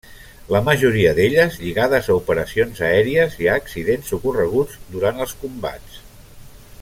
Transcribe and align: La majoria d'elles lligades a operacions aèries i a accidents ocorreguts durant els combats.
La 0.53 0.61
majoria 0.69 1.11
d'elles 1.19 1.57
lligades 1.65 2.09
a 2.09 2.15
operacions 2.21 2.81
aèries 2.89 3.37
i 3.45 3.51
a 3.51 3.59
accidents 3.63 4.11
ocorreguts 4.21 4.81
durant 4.97 5.23
els 5.27 5.37
combats. 5.45 6.01